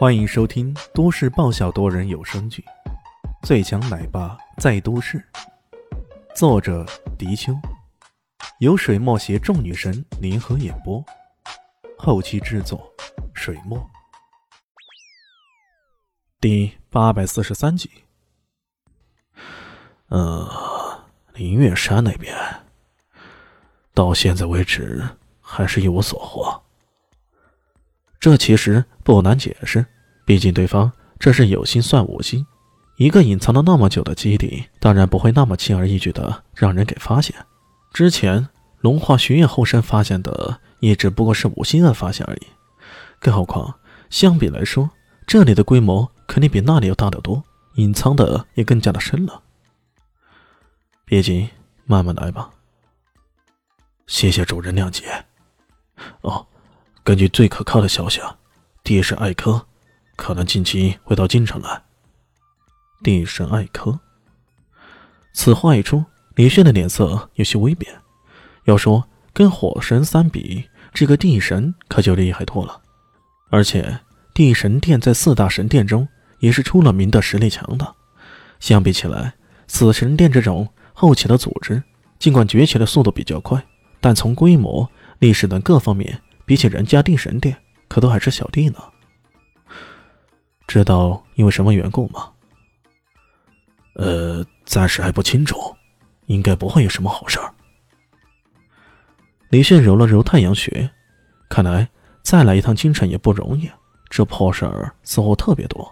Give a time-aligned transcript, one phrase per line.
[0.00, 2.64] 欢迎收听都市爆笑多人有声剧
[3.46, 5.18] 《最强奶爸在都市》，
[6.34, 6.86] 作者：
[7.18, 7.52] 迪秋，
[8.60, 11.04] 由水墨携众女神联合演播，
[11.98, 12.90] 后期制作：
[13.34, 13.78] 水墨。
[16.40, 17.90] 第八百四十三集。
[20.08, 21.04] 呃，
[21.34, 22.34] 林月山那边，
[23.92, 25.06] 到现在为止
[25.42, 26.62] 还是一无所获。
[28.20, 29.84] 这其实不难解释，
[30.26, 32.46] 毕竟对方这是有心算无心。
[32.96, 37.34] 一个隐藏了那么久的基地，当然不会那么轻而易举的让人给发现。
[37.94, 38.46] 之前
[38.80, 42.46] 龙华学院后山发现的，也只不过是无心的发现而已。
[43.18, 43.74] 更何况，
[44.10, 44.90] 相比来说，
[45.26, 47.42] 这里的规模肯定比那里要大得多，
[47.76, 49.42] 隐藏的也更加的深了。
[51.06, 51.48] 别急，
[51.86, 52.50] 慢慢来吧。
[54.06, 55.24] 谢谢主人谅解。
[56.20, 56.46] 哦。
[57.02, 58.36] 根据最可靠的消息啊，
[58.84, 59.66] 地神艾科
[60.16, 61.82] 可能近期会到京城来。
[63.02, 63.98] 地神艾科，
[65.32, 67.92] 此话一出，李炫的脸色有些微变。
[68.64, 69.02] 要说
[69.32, 72.80] 跟火神三比，这个地神可就厉害多了。
[73.48, 74.00] 而且
[74.34, 76.06] 地神殿在四大神殿中
[76.38, 77.92] 也是出了名的实力强大。
[78.60, 79.32] 相比起来，
[79.66, 81.82] 死神殿这种后起的组织，
[82.18, 83.64] 尽管崛起的速度比较快，
[84.00, 84.86] 但从规模、
[85.18, 86.20] 历史等各方面。
[86.50, 87.56] 比起人家定神殿，
[87.86, 88.80] 可都还是小弟呢。
[90.66, 92.28] 知道因为什么缘故吗？
[93.94, 95.56] 呃，暂时还不清楚，
[96.26, 97.54] 应该不会有什么好事儿。
[99.50, 100.90] 李炫揉了揉太阳穴，
[101.48, 101.88] 看来
[102.20, 103.70] 再来一趟京城也不容易，
[104.08, 105.88] 这破事儿似乎特别多。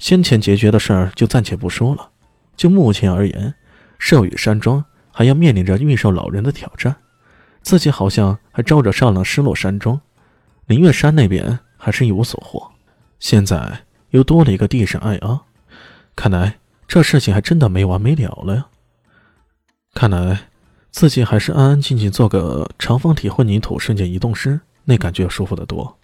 [0.00, 2.10] 先前解决的事儿就暂且不说了，
[2.56, 3.54] 就目前而言，
[4.00, 6.96] 寿宇山庄还要面临着御兽老人的挑战。
[7.66, 10.00] 自己好像还招着上了失落山庄，
[10.66, 12.70] 灵月山那边还是一无所获，
[13.18, 15.42] 现在又多了一个地神艾阿，
[16.14, 18.66] 看来这事情还真的没完没了了呀。
[19.94, 20.42] 看来
[20.92, 25.98] 自己还是安安静静做个长方体混凝土瞬间移动师，那感觉舒服得多。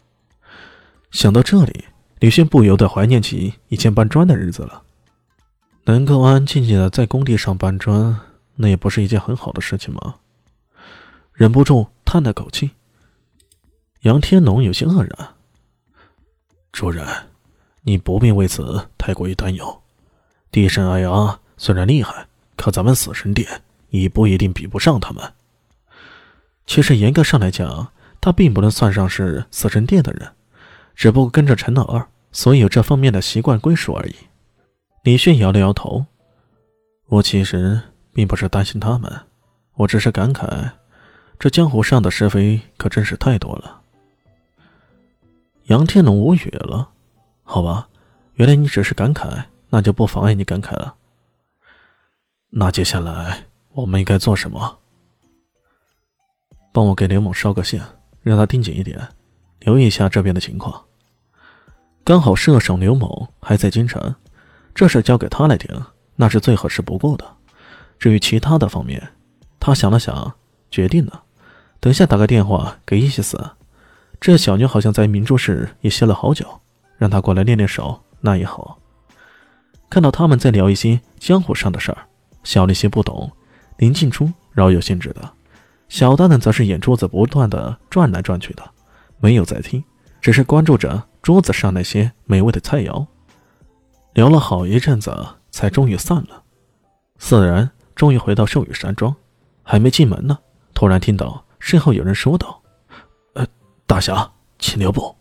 [1.13, 1.85] 想到这里，
[2.19, 4.83] 李轩不由得怀念起以前搬砖的日子了。
[5.85, 8.19] 能够安安静静的在工地上搬砖，
[8.57, 10.17] 那也不是一件很好的事情吗？
[11.43, 12.71] 忍不住叹了口气。
[14.03, 15.35] 杨天龙有些愕然
[16.71, 17.05] ：“主人，
[17.81, 19.83] 你不必为此太过于担忧。
[20.53, 25.33] 地神艾阿虽然厉害，可咱们死神殿也不一定比不上他们。
[26.65, 27.89] 其实严格上来讲，
[28.21, 30.31] 他并不能算上是死神殿的人，
[30.95, 34.15] 只不过跟着陈老二，所以有这方面的习惯归属而已。”
[35.03, 36.07] 李迅摇了摇头
[37.11, 37.81] ：“我其实
[38.13, 39.13] 并不是担心他们，
[39.75, 40.71] 我只是感慨。”
[41.43, 43.81] 这江湖上的是非可真是太多了。
[45.65, 46.91] 杨天龙无语了。
[47.43, 47.89] 好吧，
[48.35, 50.95] 原来你只是感慨，那就不妨碍你感慨了。
[52.51, 54.79] 那接下来我们应该做什么？
[56.73, 57.83] 帮我给刘猛捎个信，
[58.21, 59.09] 让他盯紧一点，
[59.59, 60.85] 留意一下这边的情况。
[62.05, 63.11] 刚好射手刘猛
[63.41, 64.15] 还在京城，
[64.77, 65.69] 这事交给他来顶，
[66.15, 67.29] 那是最合适不过的。
[67.99, 69.13] 至于其他的方面，
[69.59, 70.33] 他想了想，
[70.71, 71.25] 决定了。
[71.83, 73.37] 等下打个电话给伊西斯，
[74.21, 76.47] 这小妞好像在明珠市也歇了好久，
[76.97, 78.79] 让她过来练练手，那也好。
[79.91, 81.99] 看到他们在聊一些江湖上的事儿，
[82.45, 83.29] 小丽些不懂，
[83.79, 85.29] 林静初饶有兴致的，
[85.89, 88.63] 小蛋蛋则是眼珠子不断的转来转去的，
[89.19, 89.83] 没有在听，
[90.21, 93.05] 只是关注着桌子上那些美味的菜肴。
[94.13, 95.13] 聊了好一阵子，
[95.51, 96.45] 才终于散了。
[97.19, 99.13] 四人终于回到寿宇山庄，
[99.65, 100.39] 还没进门呢，
[100.75, 101.45] 突然听到。
[101.63, 102.61] 身后有人说道
[103.35, 103.47] ：“呃，
[103.87, 104.29] 大侠，
[104.59, 105.15] 请留步。”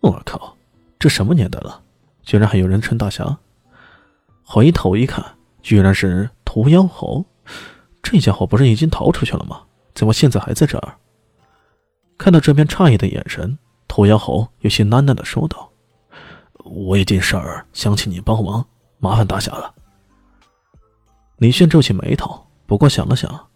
[0.00, 0.56] 我靠，
[0.98, 1.82] 这什么年代了，
[2.22, 3.38] 居然还有人称大侠？
[4.42, 5.22] 回头一看，
[5.60, 7.22] 居然是屠妖猴。
[8.02, 9.60] 这家伙不是已经逃出去了吗？
[9.94, 10.96] 怎么现在还在这儿？
[12.16, 15.70] 看到这边诧异的眼神，屠妖猴有些喃喃的说道
[16.64, 18.66] ：“我有件事儿想请你帮忙，
[18.98, 19.74] 麻烦大侠了。”
[21.36, 23.49] 李炫皱起眉头，不过想了想。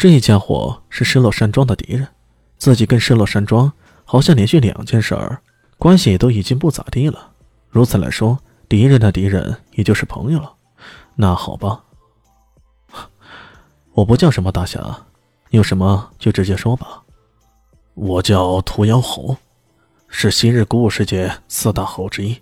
[0.00, 2.08] 这家伙是失落山庄的敌人，
[2.56, 3.70] 自己跟失落山庄
[4.06, 5.42] 好像连续两件事儿，
[5.76, 7.32] 关系都已经不咋地了。
[7.68, 10.54] 如此来说，敌人的敌人也就是朋友了。
[11.16, 11.84] 那好吧，
[13.92, 15.04] 我不叫什么大侠，
[15.50, 17.02] 有什么就直接说吧。
[17.92, 19.36] 我叫屠妖猴，
[20.08, 22.40] 是昔日古武世界四大猴之一。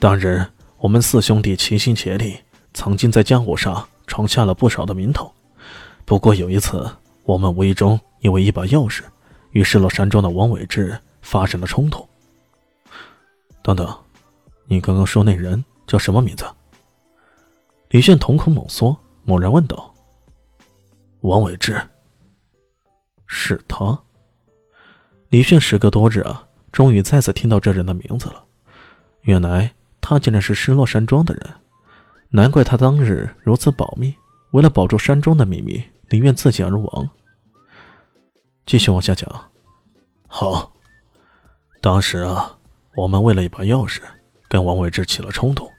[0.00, 0.44] 当日
[0.78, 2.40] 我们四兄弟齐心协力，
[2.72, 5.32] 曾经在江湖上闯下了不少的名头。
[6.04, 6.88] 不过有一次，
[7.24, 9.02] 我们无意中因为一把钥匙，
[9.52, 12.06] 与失落山庄的王伟志发生了冲突。
[13.62, 13.96] 等等，
[14.66, 16.44] 你刚刚说那人叫什么名字？
[17.88, 19.94] 李炫瞳孔猛缩，猛然问道
[21.22, 21.80] ：“王伟志。”
[23.26, 23.98] 是他。
[25.30, 28.44] 李炫时隔多日啊，终于再次听到这人的名字了。
[29.22, 31.48] 原来他竟然是失落山庄的人，
[32.28, 34.14] 难怪他当日如此保密，
[34.50, 37.10] 为了保住山庄的秘密，宁愿自己而亡。
[38.66, 39.50] 继续往下讲。
[40.26, 40.72] 好，
[41.80, 42.58] 当时啊，
[42.96, 44.00] 我们为了一把钥匙，
[44.48, 45.70] 跟王伟志起了冲突。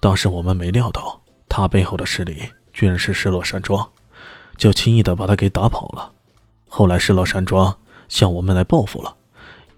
[0.00, 1.20] 当时我们没料到。
[1.48, 2.42] 他背后的势力
[2.72, 3.88] 居然是失落山庄，
[4.58, 6.12] 就轻易的把他给打跑了。
[6.68, 7.74] 后来失落山庄
[8.08, 9.16] 向我们来报复了，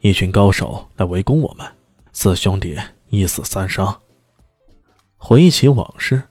[0.00, 1.64] 一群高手来围攻我们，
[2.12, 2.76] 四兄弟
[3.10, 4.00] 一死三伤。
[5.18, 6.22] 回忆起往事，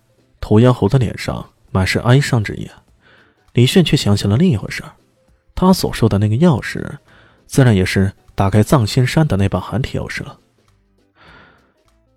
[0.42, 2.70] 涂鸦猴的脸上满是哀伤之意。
[3.58, 4.84] 李炫却想起了另一回事
[5.56, 6.88] 他所说的那个钥匙，
[7.48, 10.40] 自然也是打开藏仙山的那把寒铁钥匙了。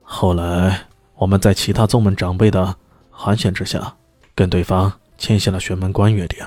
[0.02, 2.76] 后来我们在其他宗门长辈的。
[3.10, 3.96] 寒暄之下，
[4.34, 6.42] 跟对方签下了玄门关约定。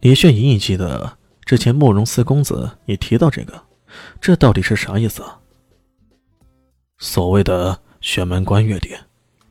[0.00, 3.62] 李炫隐隐记得之前慕容四公子也提到这个，
[4.20, 5.38] 这到底是啥意思啊？
[6.98, 8.96] 所谓的玄门关约定，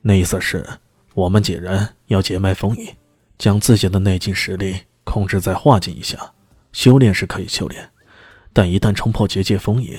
[0.02, 0.66] 那意思是
[1.14, 2.86] 我们几人要结脉封印，
[3.40, 6.16] 将自己的内劲实力控制在化境以下。
[6.72, 7.90] 修炼是可以修炼，
[8.52, 9.98] 但一旦冲破结界封印，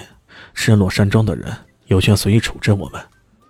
[0.53, 1.53] 失落山庄的人
[1.87, 3.01] 有权随意处置我们。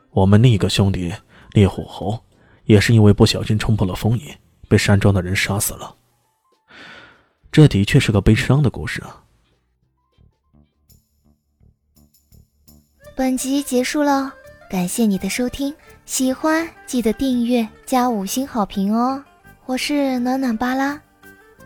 [0.10, 1.14] 我们另一个兄弟
[1.52, 2.20] 烈火猴。
[2.66, 4.26] 也是因为不小心冲破了封印，
[4.70, 5.94] 被山庄的人杀死了。
[7.52, 9.24] 这的确是个悲伤的故事啊！
[13.14, 14.34] 本集结束了，
[14.70, 19.22] 感谢你的收听，喜欢记得订阅加五星好评哦！
[19.71, 21.00] 我是暖暖巴拉，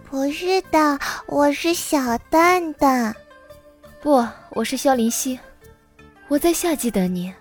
[0.07, 3.15] 不是的，我是小蛋蛋，
[3.99, 5.39] 不，我是肖林希，
[6.27, 7.33] 我在夏季等你。